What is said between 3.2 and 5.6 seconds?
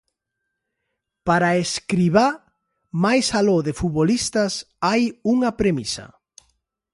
aló de futbolistas, hai unha